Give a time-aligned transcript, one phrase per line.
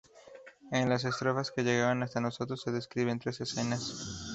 [0.71, 4.17] En las estrofas que llegaron hasta nosotros se describen tres escenas.